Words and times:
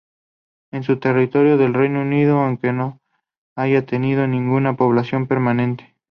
Es 0.71 0.89
un 0.89 0.99
territorio 0.99 1.59
del 1.59 1.75
Reino 1.75 2.01
Unido, 2.01 2.39
aunque 2.39 2.73
no 2.73 2.99
haya 3.55 3.85
tenido 3.85 4.25
ninguna 4.25 4.75
población 4.75 5.27
permanente. 5.27 5.93